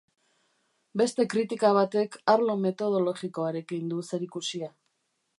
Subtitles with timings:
[1.01, 4.71] Beste kritika batek arlo metodologikoarekin du zerikusia.